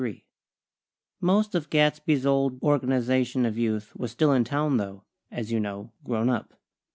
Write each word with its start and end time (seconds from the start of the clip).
XXXIII 0.01 0.25
Most 1.21 1.53
of 1.53 1.69
Gadsby's 1.69 2.25
old 2.25 2.59
Organization 2.63 3.45
of 3.45 3.55
Youth 3.59 3.95
was 3.95 4.09
still 4.09 4.33
in 4.33 4.43
town, 4.43 4.77
though, 4.77 5.03
as 5.29 5.51
you 5.51 5.59
know, 5.59 5.91
grown 6.03 6.27
up. 6.27 6.55